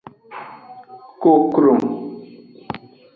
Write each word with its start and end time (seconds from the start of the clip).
Cocron. 1.21 1.81